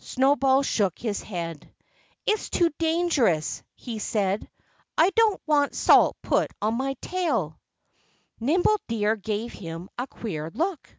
Snowball 0.00 0.64
shook 0.64 0.98
his 0.98 1.22
head. 1.22 1.72
"It's 2.26 2.50
too 2.50 2.72
dangerous," 2.80 3.62
he 3.76 4.00
said. 4.00 4.50
"I 4.96 5.10
don't 5.10 5.40
want 5.46 5.76
salt 5.76 6.16
put 6.20 6.50
on 6.60 6.74
my 6.74 6.94
tail." 7.00 7.60
Nimble 8.40 8.80
Deer 8.88 9.14
gave 9.14 9.52
him 9.52 9.88
a 9.96 10.08
queer 10.08 10.50
look. 10.52 10.90